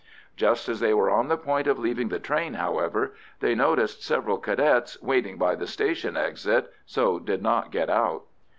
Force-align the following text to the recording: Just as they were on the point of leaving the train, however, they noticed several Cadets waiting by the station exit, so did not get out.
Just 0.35 0.67
as 0.67 0.79
they 0.79 0.95
were 0.95 1.11
on 1.11 1.27
the 1.27 1.37
point 1.37 1.67
of 1.67 1.77
leaving 1.77 2.07
the 2.09 2.17
train, 2.17 2.55
however, 2.55 3.13
they 3.39 3.53
noticed 3.53 4.01
several 4.01 4.39
Cadets 4.39 4.99
waiting 5.03 5.37
by 5.37 5.53
the 5.53 5.67
station 5.67 6.17
exit, 6.17 6.73
so 6.87 7.19
did 7.19 7.43
not 7.43 7.69
get 7.69 7.87
out. 7.87 8.23